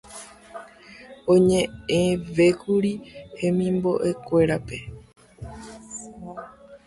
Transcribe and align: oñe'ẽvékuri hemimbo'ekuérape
oñe'ẽvékuri 1.33 2.91
hemimbo'ekuérape 3.39 4.77